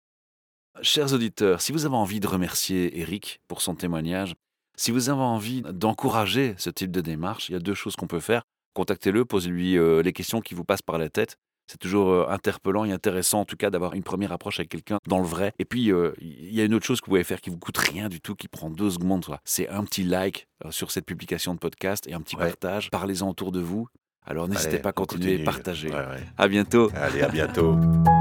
[0.83, 4.35] Chers auditeurs, si vous avez envie de remercier Eric pour son témoignage,
[4.81, 8.07] si vous avez envie d'encourager ce type de démarche, il y a deux choses qu'on
[8.07, 8.45] peut faire.
[8.73, 11.37] Contactez-le, posez-lui euh, les questions qui vous passent par la tête.
[11.67, 14.97] C'est toujours euh, interpellant et intéressant, en tout cas, d'avoir une première approche avec quelqu'un
[15.07, 15.53] dans le vrai.
[15.59, 17.59] Et puis, euh, il y a une autre chose que vous pouvez faire qui vous
[17.59, 19.27] coûte rien du tout, qui prend deux secondes.
[19.45, 22.89] C'est un petit like sur cette publication de podcast et un petit partage.
[22.91, 23.87] Parlez-en autour de vous.
[24.25, 25.91] Alors, n'hésitez pas à continuer et partager.
[26.39, 26.91] À bientôt.
[26.95, 27.77] Allez, à bientôt.